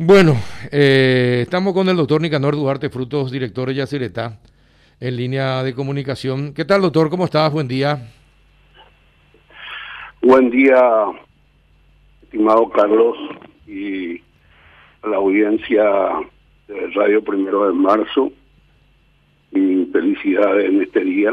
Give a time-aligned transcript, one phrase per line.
[0.00, 0.36] Bueno,
[0.70, 4.38] eh, estamos con el doctor Nicanor Duarte Frutos, director de Yacyretá,
[5.00, 6.54] en línea de comunicación.
[6.54, 7.10] ¿Qué tal, doctor?
[7.10, 7.52] ¿Cómo estás?
[7.52, 8.08] Buen día.
[10.22, 10.80] Buen día,
[12.22, 13.16] estimado Carlos,
[13.66, 14.18] y
[15.02, 15.82] a la audiencia
[16.68, 18.30] de Radio Primero de Marzo.
[19.50, 21.32] Y felicidades en este día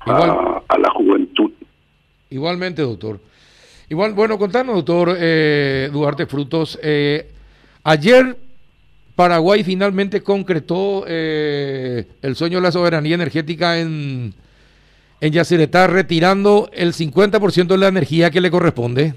[0.00, 1.50] a, a la juventud.
[2.28, 3.20] Igualmente, doctor.
[3.90, 6.78] Igual, bueno, contanos, doctor eh, Duarte Frutos.
[6.82, 7.26] Eh,
[7.84, 8.36] ayer
[9.16, 14.34] Paraguay finalmente concretó eh, el sueño de la soberanía energética en,
[15.22, 19.14] en retirando el 50% de la energía que le corresponde.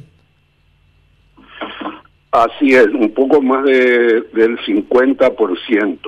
[2.32, 6.00] Así es, un poco más de, del 50%,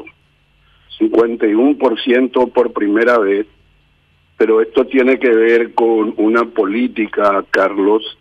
[0.99, 3.45] 51% por primera vez,
[4.37, 8.17] pero esto tiene que ver con una política, Carlos,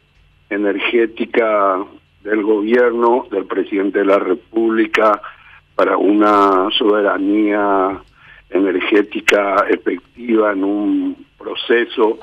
[0.53, 1.85] energética
[2.23, 5.21] del gobierno, del presidente de la República,
[5.75, 8.01] para una soberanía
[8.51, 12.19] energética efectiva en un proceso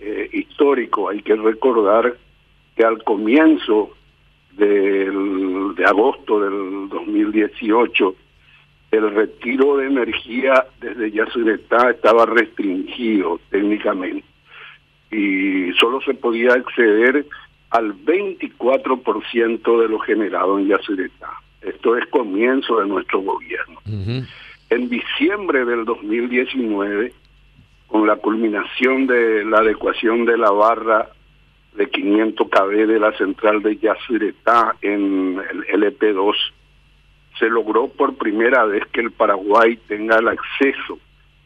[0.00, 1.08] eh, histórico.
[1.08, 2.16] Hay que recordar
[2.74, 3.90] que al comienzo
[4.52, 8.14] del, de agosto del 2018,
[8.92, 14.24] el retiro de energía desde Yacyretá estaba restringido técnicamente
[15.10, 17.26] y solo se podía acceder
[17.70, 21.30] al 24% de lo generado en Yacyretá.
[21.60, 23.80] Esto es comienzo de nuestro gobierno.
[24.70, 27.12] En diciembre del 2019,
[27.88, 31.08] con la culminación de la adecuación de la barra
[31.74, 36.34] de 500 kb de la central de Yacyretá en el LP2,
[37.38, 40.98] se logró por primera vez que el Paraguay tenga el acceso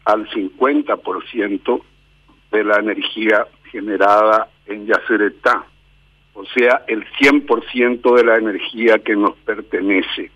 [0.05, 1.83] al 50%
[2.53, 5.67] de la energía generada en Yacyretá
[6.41, 10.31] o sea, el 100% de la energía que nos pertenece.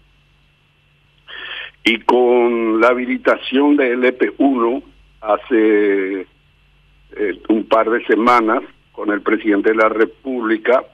[1.83, 4.83] Y con la habilitación de LP1
[5.23, 8.63] hace eh, un par de semanas,
[8.93, 10.85] con el presidente de la República,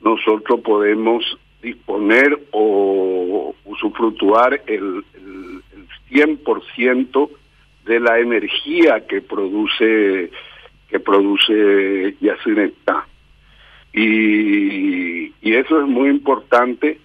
[0.00, 1.24] nosotros podemos
[1.62, 7.30] disponer o usufructuar el, el, el 100%
[7.86, 10.30] de la energía que produce
[10.88, 13.01] que produce Yacinetá.
[13.92, 16.98] Y, eso es muy importante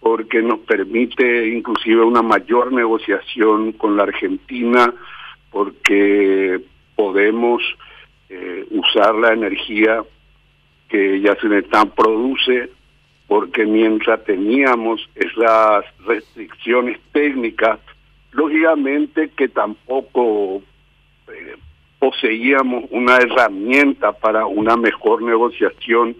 [0.00, 4.92] porque nos permite inclusive una mayor negociación con la Argentina,
[5.50, 6.60] porque
[6.94, 7.62] podemos
[8.28, 10.04] eh, usar la energía
[10.88, 12.70] que Yacinetán produce,
[13.26, 17.80] porque mientras teníamos esas restricciones técnicas,
[18.32, 20.62] lógicamente que tampoco
[21.28, 21.56] eh,
[21.98, 26.14] poseíamos una herramienta para una mejor negociación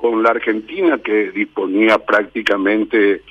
[0.00, 3.22] con la Argentina que disponía prácticamente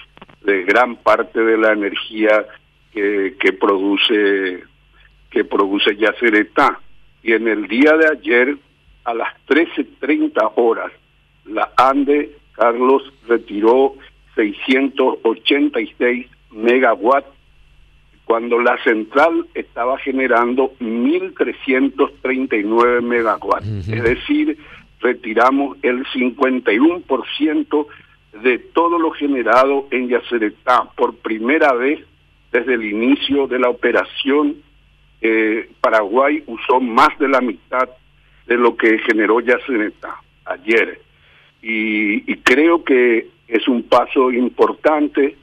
[0.41, 2.46] de gran parte de la energía
[2.91, 4.63] que, que produce
[5.31, 6.80] que produce Yacyretá
[7.24, 8.56] y en el día de ayer
[9.03, 10.91] a las 13:30 horas
[11.46, 13.96] la ANDE Carlos retiró
[14.36, 17.28] 686 megawatts
[18.25, 23.88] cuando la central estaba generando 1.339 megawatts.
[23.88, 24.56] Es decir,
[25.00, 27.88] retiramos el 51%
[28.44, 32.00] de todo lo generado en Yacyretá por primera vez
[32.52, 34.58] desde el inicio de la operación.
[35.22, 37.90] Eh, Paraguay usó más de la mitad
[38.46, 41.02] de lo que generó Yacyretá ayer.
[41.62, 45.36] Y creo que es un paso importante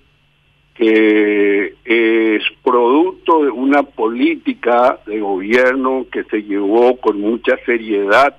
[0.75, 8.37] que es producto de una política de gobierno que se llevó con mucha seriedad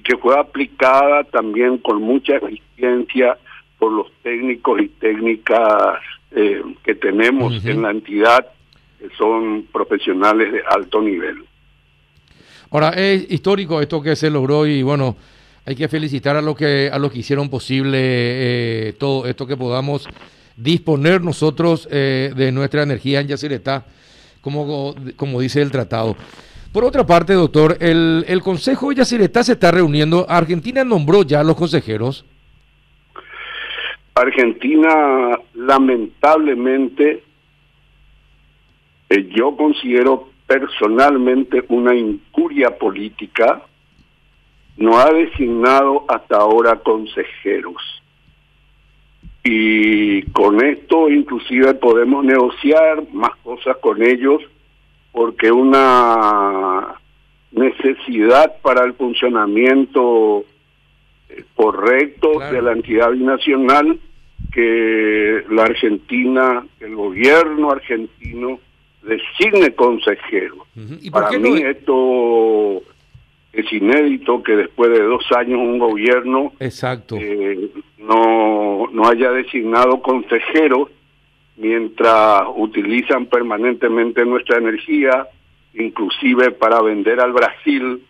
[0.00, 3.36] y que fue aplicada también con mucha eficiencia
[3.78, 5.98] por los técnicos y técnicas
[6.30, 8.46] eh, que tenemos en la entidad,
[8.98, 11.44] que son profesionales de alto nivel.
[12.70, 15.16] Ahora, es histórico esto que se logró y bueno,
[15.66, 19.56] hay que felicitar a los que, a los que hicieron posible eh, todo esto que
[19.56, 20.08] podamos
[20.56, 23.84] disponer nosotros eh, de nuestra energía en Yacyretá,
[24.40, 26.16] como, como dice el tratado.
[26.72, 30.26] Por otra parte, doctor, el, el Consejo de Yacyretá se está reuniendo.
[30.28, 32.24] Argentina nombró ya a los consejeros.
[34.14, 37.24] Argentina, lamentablemente,
[39.08, 43.62] eh, yo considero personalmente una incuria política,
[44.76, 47.82] no ha designado hasta ahora consejeros
[49.42, 54.42] y con esto inclusive podemos negociar más cosas con ellos
[55.12, 56.94] porque una
[57.52, 60.44] necesidad para el funcionamiento
[61.28, 63.98] eh, correcto de la entidad binacional
[64.52, 68.58] que la Argentina, el gobierno argentino
[69.02, 70.58] designe consejeros.
[71.10, 72.82] Para mí esto
[73.52, 77.16] es inédito que después de dos años un gobierno Exacto.
[77.18, 80.88] Eh, no, no haya designado consejeros
[81.60, 85.28] mientras utilizan permanentemente nuestra energía,
[85.74, 88.02] inclusive para vender al Brasil.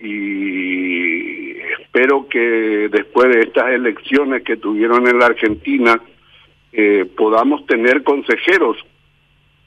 [0.00, 6.00] Y espero que después de estas elecciones que tuvieron en la Argentina
[6.72, 8.76] eh, podamos tener consejeros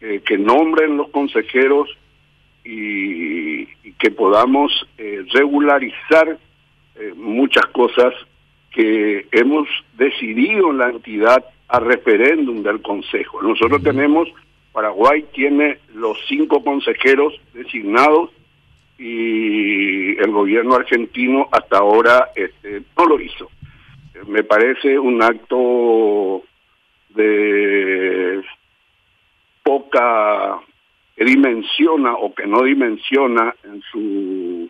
[0.02, 1.90] eh, que nombren los consejeros
[2.66, 3.66] y,
[3.98, 6.38] que podamos eh, regularizar
[7.16, 8.14] muchas cosas
[8.72, 9.68] que hemos
[9.98, 13.42] decidido en la entidad a referéndum del Consejo.
[13.42, 14.30] Nosotros tenemos,
[14.72, 18.30] Paraguay tiene los cinco consejeros designados
[18.98, 23.50] y el gobierno argentino hasta ahora este, no lo hizo.
[24.28, 26.44] Me parece un acto
[27.10, 28.42] de
[29.64, 30.60] poca
[31.16, 34.70] que dimensiona o que no dimensiona en su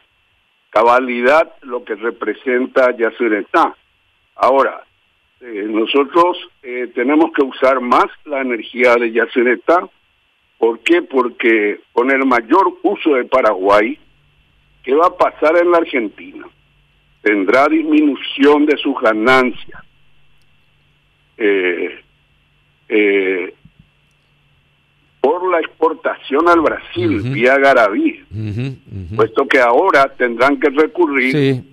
[0.69, 3.75] cabalidad lo que representa Yacyretá.
[4.35, 4.83] Ahora,
[5.41, 9.87] eh, nosotros eh, tenemos que usar más la energía de Yacyretá.
[10.57, 11.03] ¿Por qué?
[11.03, 13.99] Porque con el mayor uso de Paraguay,
[14.87, 16.47] ¿Qué va a pasar en la Argentina?
[17.21, 19.83] Tendrá disminución de sus ganancias.
[21.37, 21.99] Eh,
[22.87, 23.53] eh,
[25.19, 28.23] por la exportación al Brasil vía Garaví,
[29.13, 31.63] puesto que ahora tendrán que recurrir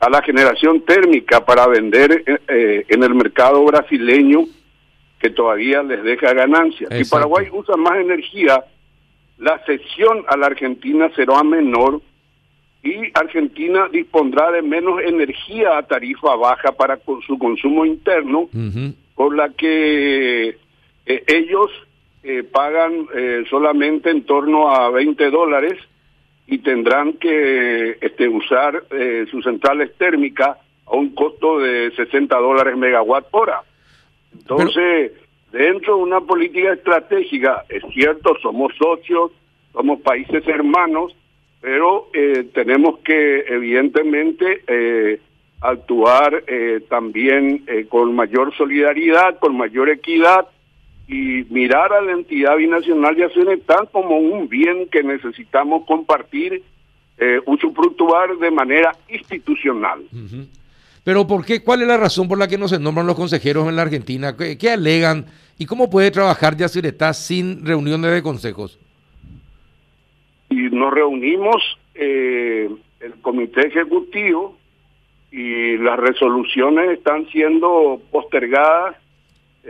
[0.00, 4.44] a la generación térmica para vender eh, en el mercado brasileño
[5.18, 6.90] que todavía les deja ganancias.
[6.94, 8.64] Si Paraguay usa más energía,
[9.38, 12.00] la cesión a la Argentina será menor
[12.82, 18.48] y Argentina dispondrá de menos energía a tarifa baja para su consumo interno,
[19.16, 20.56] por la que
[21.06, 21.70] eh, ellos
[22.22, 25.78] eh, pagan eh, solamente en torno a 20 dólares
[26.48, 28.84] y tendrán que este, usar
[29.30, 30.56] sus centrales térmicas
[30.86, 33.62] a un costo de 60 dólares megawatt hora.
[34.32, 35.12] Entonces,
[35.52, 39.32] dentro de una política estratégica, es cierto, somos socios,
[39.72, 41.14] somos países hermanos,
[41.60, 45.20] pero eh, tenemos que evidentemente eh,
[45.60, 50.46] actuar eh, también con mayor solidaridad, con mayor equidad
[51.08, 56.62] y mirar a la entidad binacional de Asunetán como un bien que necesitamos compartir,
[57.46, 60.02] usufructuar de manera institucional.
[61.02, 61.64] Pero ¿por qué?
[61.64, 64.36] ¿Cuál es la razón por la que no se nombran los consejeros en la Argentina?
[64.36, 65.26] ¿Qué, alegan?
[65.58, 68.78] ¿Y cómo puede trabajar Yacyretá sin reuniones de consejos?
[70.50, 72.70] y nos reunimos eh,
[73.00, 74.56] el comité ejecutivo
[75.30, 78.96] y las resoluciones están siendo postergadas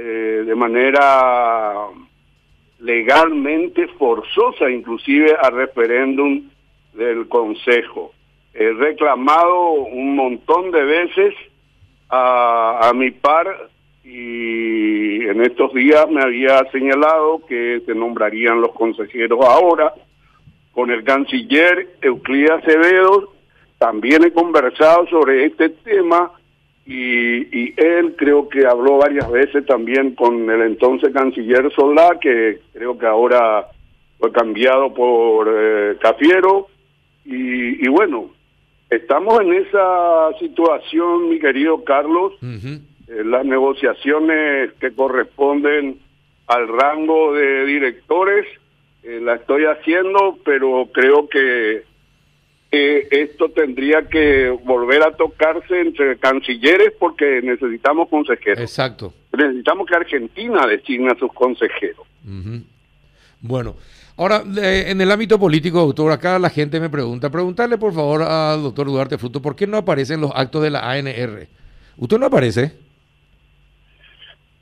[0.00, 1.88] eh, de manera
[2.78, 6.48] legalmente forzosa, inclusive a referéndum
[6.92, 8.12] del Consejo.
[8.54, 11.34] He reclamado un montón de veces
[12.08, 13.48] a, a mi par
[14.04, 19.92] y en estos días me había señalado que se nombrarían los consejeros ahora
[20.70, 23.32] con el canciller Euclid Acevedo,
[23.78, 26.37] también he conversado sobre este tema
[26.90, 32.98] y, él creo que habló varias veces también con el entonces canciller Solá, que creo
[32.98, 33.66] que ahora
[34.18, 36.68] fue cambiado por eh, Cafiero.
[37.26, 38.30] Y, bueno,
[38.88, 45.98] estamos en esa situación, mi querido Carlos, eh, las negociaciones que corresponden
[46.46, 48.46] al rango de directores
[49.02, 51.82] eh, la estoy haciendo, pero creo que
[52.70, 58.60] esto tendría que volver a tocarse entre cancilleres porque necesitamos consejeros.
[58.60, 59.14] Exacto.
[59.36, 62.06] Necesitamos que Argentina designe a sus consejeros.
[63.40, 63.76] Bueno,
[64.16, 68.62] ahora en el ámbito político, doctor, acá la gente me pregunta, preguntarle por favor al
[68.62, 71.46] doctor Duarte Fruto, ¿por qué no aparecen los actos de la ANR?
[71.96, 72.72] ¿Usted no aparece?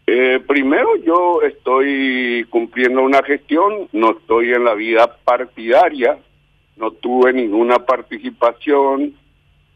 [0.06, 6.18] Eh, primero, yo estoy cumpliendo una gestión, no estoy en la vida partidaria,
[6.76, 9.14] no tuve ninguna participación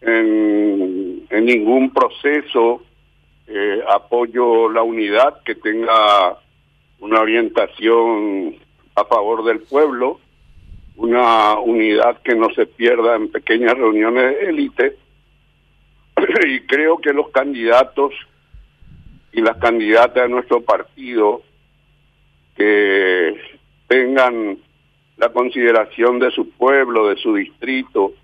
[0.00, 2.82] en, ningún proceso,
[3.46, 6.38] eh, apoyo la unidad que tenga
[7.00, 8.56] una orientación
[8.94, 10.20] a favor del pueblo,
[10.96, 14.96] una unidad que no se pierda en pequeñas reuniones de élite,
[16.46, 18.12] y creo que los candidatos
[19.32, 21.42] y las candidatas de nuestro partido
[22.56, 23.40] que
[23.86, 24.58] tengan
[25.20, 28.14] la consideración de su pueblo, de su distrito,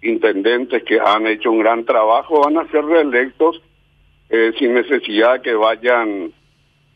[0.00, 3.60] intendentes que han hecho un gran trabajo, van a ser reelectos
[4.28, 6.32] eh, sin necesidad de que vayan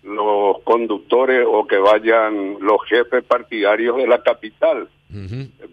[0.05, 4.89] los conductores o que vayan los jefes partidarios de la capital.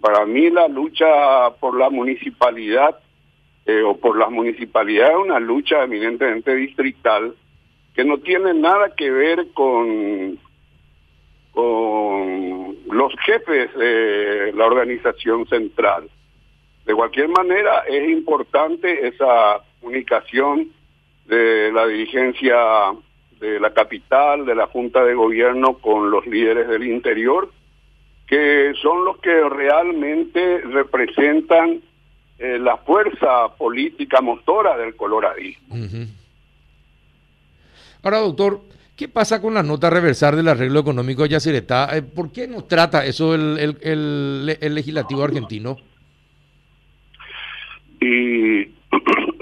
[0.02, 2.98] Para mí la lucha por la municipalidad
[3.68, 7.36] eh, o por las municipalidades es una lucha eminentemente distrital
[7.94, 10.40] que no tiene nada que ver con,
[11.58, 16.08] con los jefes de la organización central.
[16.86, 20.70] De cualquier manera, es importante esa comunicación
[21.26, 22.56] de la dirigencia
[23.40, 27.50] de la capital, de la Junta de Gobierno con los líderes del interior,
[28.28, 31.82] que son los que realmente representan
[32.38, 35.76] eh, la fuerza política motora del coloradismo.
[38.04, 38.60] Ahora, doctor,
[38.98, 41.96] ¿qué pasa con la nota reversar del arreglo económico de Yacyretá?
[41.96, 45.78] Eh, ¿Por qué no trata eso el, el legislativo argentino?
[48.02, 48.70] Y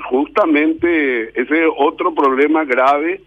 [0.10, 3.22] justamente ese es otro problema grave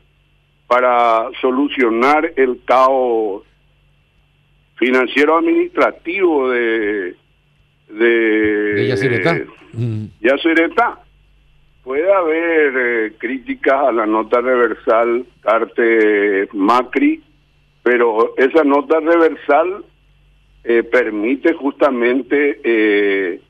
[0.68, 3.42] para solucionar el caos
[4.76, 7.16] financiero administrativo de
[7.88, 8.88] de, de
[10.20, 11.00] Yacyretá.
[11.88, 17.22] Puede haber eh, críticas a la nota reversal Carte Macri,
[17.82, 19.86] pero esa nota reversal
[20.64, 23.40] eh, permite justamente eh,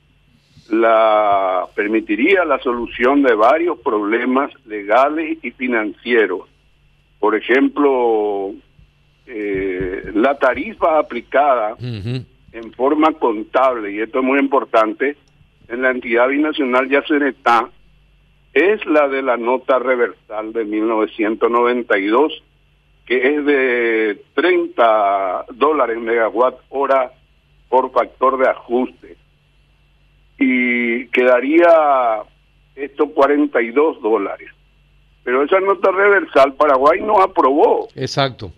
[0.71, 6.43] la permitiría la solución de varios problemas legales y financieros.
[7.19, 8.53] Por ejemplo,
[9.27, 15.17] eh, la tarifa aplicada en forma contable, y esto es muy importante,
[15.67, 17.69] en la entidad binacional ya se está,
[18.53, 22.43] es la de la nota reversal de 1992,
[23.07, 27.13] que es de 30 dólares megawatt hora
[27.69, 29.17] por factor de ajuste
[30.39, 32.23] y quedaría
[32.77, 34.51] esto 42 dólares.
[35.25, 37.89] Pero esa nota reversal Paraguay no aprobó.
[37.95, 38.53] Exacto.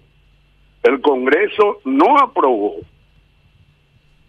[0.82, 2.76] El Congreso no aprobó.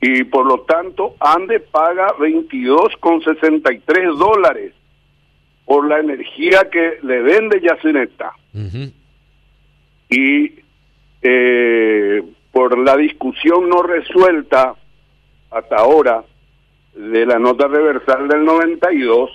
[0.01, 4.73] Y por lo tanto, ANDE paga 22,63 dólares
[5.71, 8.33] por la energía que le vende Yacineta.
[10.09, 10.51] Y
[11.21, 14.75] eh, por la discusión no resuelta
[15.49, 16.25] hasta ahora
[16.93, 19.31] de la nota reversal del 92,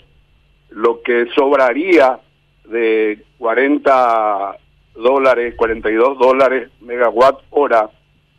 [0.72, 2.18] lo que sobraría
[2.66, 4.58] de 40
[4.96, 7.88] dólares, 42 dólares megawatt hora,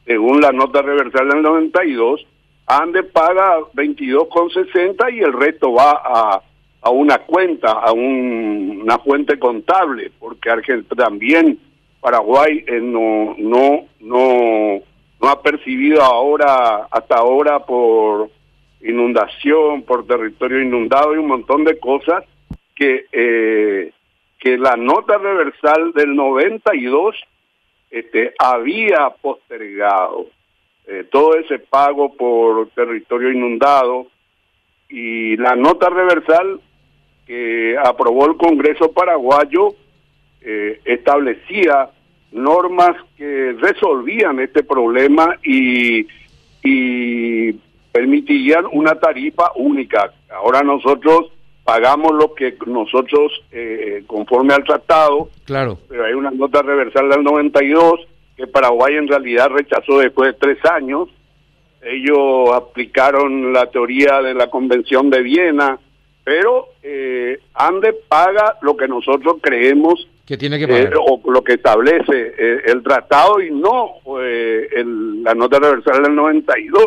[0.05, 2.27] según la nota reversal del 92,
[2.67, 6.43] ANDE paga 22,60 y el resto va a,
[6.87, 11.59] a una cuenta, a una fuente contable, porque Argentina también
[11.99, 14.79] Paraguay eh, no, no, no,
[15.21, 18.29] no ha percibido ahora, hasta ahora por
[18.81, 22.23] inundación, por territorio inundado y un montón de cosas
[22.73, 23.91] que, eh,
[24.39, 27.15] que la nota reversal del 92
[27.91, 30.27] este, había postergado
[30.85, 34.07] eh, todo ese pago por territorio inundado.
[34.89, 36.61] Y la nota reversal
[37.27, 39.75] que aprobó el Congreso paraguayo
[40.41, 41.89] eh, establecía
[42.31, 46.07] normas que resolvían este problema y,
[46.63, 47.53] y
[47.91, 50.13] permitirían una tarifa única.
[50.29, 51.31] Ahora nosotros
[51.63, 55.77] pagamos lo que nosotros, eh, conforme al tratado, claro.
[55.89, 58.07] pero hay una nota reversal del 92
[58.37, 61.09] que Paraguay en realidad rechazó después de tres años.
[61.81, 65.79] Ellos aplicaron la teoría de la Convención de Viena,
[66.27, 70.93] pero eh, ANDE paga lo que nosotros creemos que tiene que pagar.
[70.93, 76.13] Eh, o lo que establece eh, el tratado y no el, la nota reversal del
[76.13, 76.83] 92.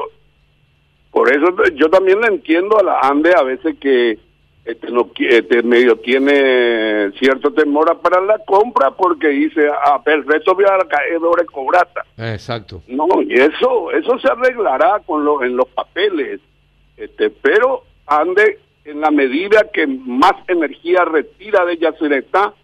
[1.11, 4.19] Por eso yo también le entiendo a la ANDE a veces que
[4.67, 10.67] este, no, este medio tiene cierto temor para la compra porque dice, ah, perfecto, voy
[10.67, 12.05] a caer de cobrata.
[12.19, 12.83] Exacto.
[12.89, 16.43] No, y eso eso se arreglará con lo, en los papeles.
[16.99, 22.55] Este, pero ande en la medida que más energía retira de Yacyretá,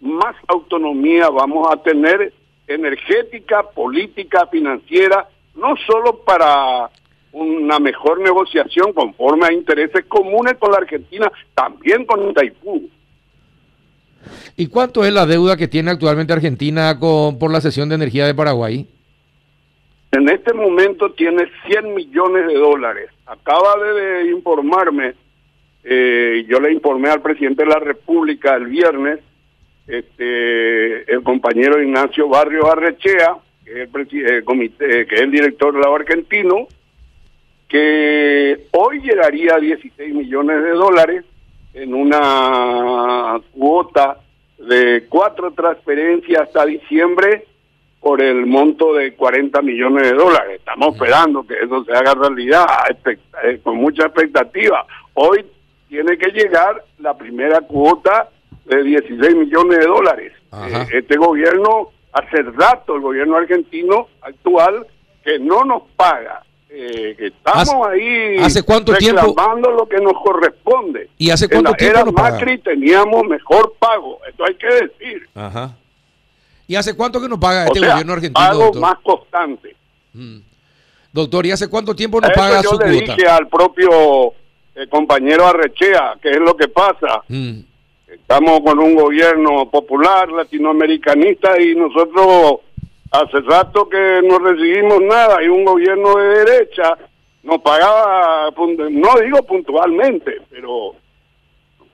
[0.00, 2.32] más autonomía vamos a tener
[2.66, 6.90] energética, política, financiera, no solo para
[7.32, 12.88] una mejor negociación conforme a intereses comunes con la Argentina, también con Itaipú.
[14.56, 18.26] ¿Y cuánto es la deuda que tiene actualmente Argentina con, por la cesión de energía
[18.26, 18.88] de Paraguay?
[20.12, 23.10] En este momento tiene 100 millones de dólares.
[23.26, 25.14] Acaba de, informarme,
[25.88, 29.20] eh, yo le informé al presidente de la República el viernes,
[29.86, 36.66] este, el compañero Ignacio Barrio Arrechea, que es el, es el director del lado argentino,
[37.68, 41.24] que hoy llegaría a 16 millones de dólares
[41.72, 44.18] en una cuota
[44.58, 47.44] de cuatro transferencias hasta diciembre
[48.00, 50.58] por el monto de 40 millones de dólares.
[50.58, 52.66] Estamos esperando que eso se haga realidad
[53.44, 54.84] eh, con mucha expectativa.
[55.14, 55.44] Hoy
[55.88, 58.30] tiene que llegar la primera cuota
[58.64, 60.32] de 16 millones de dólares.
[60.52, 64.86] Eh, este gobierno, hace rato el gobierno argentino actual,
[65.24, 66.42] que no nos paga.
[66.68, 71.08] Eh, que estamos ahí ¿hace cuánto reclamando lo que nos corresponde.
[71.16, 75.28] ¿Y hace cuánto en la era Macri teníamos mejor pago, esto hay que decir.
[75.34, 75.76] Ajá.
[76.66, 78.46] ¿Y hace cuánto que nos paga este gobierno argentino?
[78.46, 79.76] Pago más constante.
[80.12, 80.38] Mm.
[81.12, 84.34] Doctor, ¿y hace cuánto tiempo nos paga yo le dije al propio
[84.76, 87.22] eh, compañero Arrechea, que es lo que pasa.
[87.28, 87.60] Mm.
[88.08, 92.60] Estamos con un gobierno popular, latinoamericanista, y nosotros
[93.10, 96.96] hace rato que no recibimos nada, y un gobierno de derecha
[97.42, 98.50] nos pagaba,
[98.90, 100.94] no digo puntualmente, pero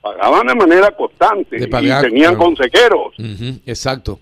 [0.01, 3.15] pagaban de manera constante y tenían consejeros.
[3.65, 4.19] exacto.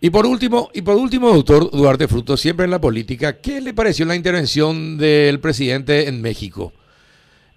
[0.00, 3.74] Y por último, y por último, doctor Duarte Fruto, siempre en la política, ¿qué le
[3.74, 6.72] pareció la intervención del presidente en México?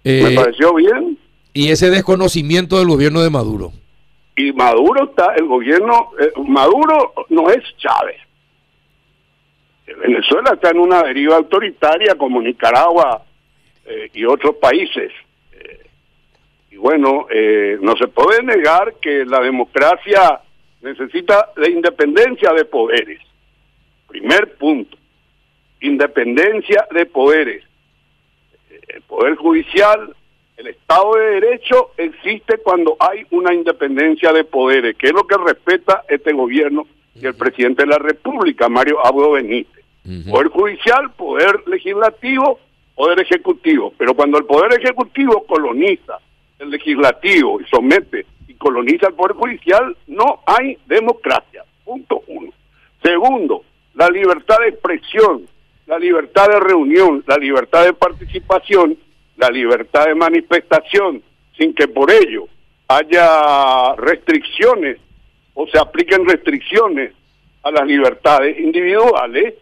[0.04, 1.18] Me eh, pareció bien.
[1.52, 3.72] Y ese desconocimiento del gobierno de Maduro.
[4.36, 8.16] Y Maduro está, el gobierno, eh, Maduro no es Chávez.
[10.02, 13.24] Venezuela está en una deriva autoritaria como Nicaragua
[13.84, 15.12] eh, y otros países.
[16.70, 17.26] y bueno,
[17.80, 20.40] no se puede negar que la democracia
[20.80, 23.20] necesita la independencia de poderes.
[24.08, 24.96] Primer punto,
[25.80, 27.64] independencia de poderes.
[28.88, 30.14] El poder judicial,
[30.56, 35.36] el Estado de Derecho existe cuando hay una independencia de poderes, que es lo que
[35.36, 39.84] respeta este gobierno y el presidente de la República, Mario Abdo Benítez.
[40.30, 42.58] Poder judicial, poder legislativo,
[42.94, 43.92] poder ejecutivo.
[43.98, 46.18] Pero cuando el poder ejecutivo coloniza
[46.58, 48.26] el legislativo y somete
[48.60, 51.64] coloniza el Poder Judicial, no hay democracia.
[51.84, 52.52] Punto uno.
[53.02, 55.48] Segundo, la libertad de expresión,
[55.90, 58.96] la libertad de reunión, la libertad de participación,
[59.36, 61.20] la libertad de manifestación,
[61.58, 62.46] sin que por ello
[62.86, 64.98] haya restricciones
[65.52, 67.12] o se apliquen restricciones
[67.64, 69.54] a las libertades individuales,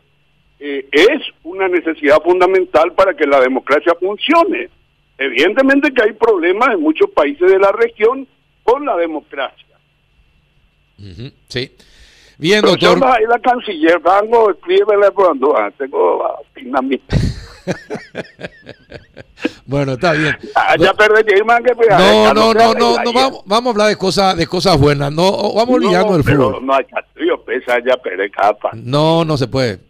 [0.60, 4.68] eh, es una necesidad fundamental para que la democracia funcione.
[5.16, 8.28] Evidentemente que hay problemas en muchos países de la región
[8.64, 9.78] con la democracia.
[11.48, 11.70] Sí.
[12.38, 13.04] Bien, doctor.
[13.04, 16.24] ahí la canciller, vengo, escríbele cuando ah, tengo
[16.54, 17.16] finalmente.
[19.66, 20.36] bueno, está bien.
[20.54, 21.42] Ah, ya perdí que
[21.74, 25.12] pues, No, no, no, no, no, vamos, vamos a hablar de cosas de cosas buenas.
[25.12, 26.64] No, vamos olvidando el fútbol.
[26.64, 26.86] No, hay
[27.44, 28.70] pesa ya perdí capa.
[28.72, 29.80] No, no se puede.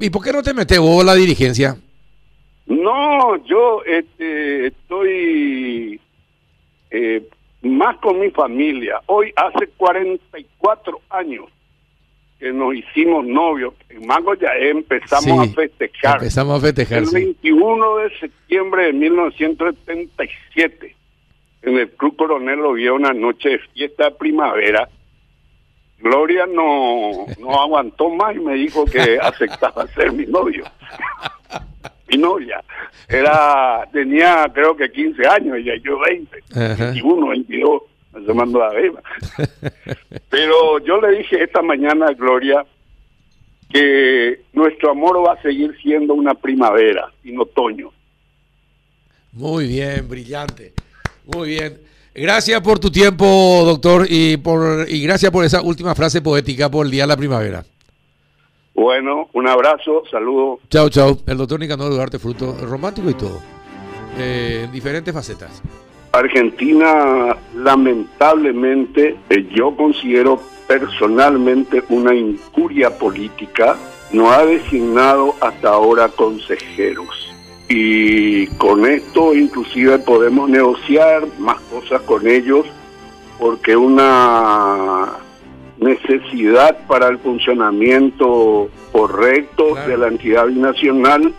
[0.00, 1.76] ¿Y por qué no te metes vos la dirigencia?
[2.66, 6.00] No, yo este, estoy
[6.90, 7.28] eh,
[7.62, 9.00] más con mi familia.
[9.06, 11.46] Hoy hace 44 años
[12.38, 13.74] que nos hicimos novios.
[13.88, 16.16] En Mango ya empezamos a festejar.
[16.16, 16.98] Empezamos a festejar.
[16.98, 20.96] El 21 de septiembre de 1977,
[21.62, 24.88] en el Club Coronel había una noche de fiesta de primavera.
[26.00, 30.64] Gloria no, no aguantó más y me dijo que aceptaba ser mi novio.
[32.12, 32.62] Mi novia.
[33.08, 37.82] Era, tenía creo que 15 años, y yo 20, 21, 22,
[38.26, 39.02] se mandó la beba.
[40.28, 42.64] Pero yo le dije esta mañana a Gloria
[43.70, 47.90] que nuestro amor va a seguir siendo una primavera, sin otoño.
[49.32, 50.74] Muy bien, brillante.
[51.24, 51.80] Muy bien.
[52.14, 56.84] Gracias por tu tiempo, doctor, y por y gracias por esa última frase poética por
[56.84, 57.64] el Día de la Primavera.
[58.74, 60.60] Bueno, un abrazo, saludo.
[60.70, 61.18] Chao, chao.
[61.26, 63.40] El doctor Nicanor Duarte Fruto, romántico y todo.
[64.18, 65.62] Eh, diferentes facetas.
[66.12, 73.76] Argentina, lamentablemente, eh, yo considero personalmente una incuria política,
[74.12, 77.34] no ha designado hasta ahora consejeros.
[77.68, 82.66] Y con esto inclusive podemos negociar más cosas con ellos
[83.38, 85.08] porque una
[85.82, 91.32] necesidad para el funcionamiento correcto de la entidad binacional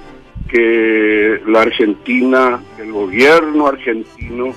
[0.49, 4.53] que la Argentina, el gobierno argentino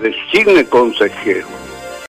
[0.00, 1.69] designe consejeros